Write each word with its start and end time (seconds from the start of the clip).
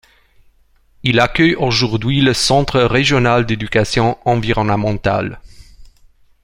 Il 1.03 1.19
accueille 1.19 1.53
aujourd'hui, 1.53 2.21
le 2.21 2.33
Centre 2.33 2.81
régional 2.81 3.45
d'éducation 3.45 4.17
environnementale. 4.27 5.39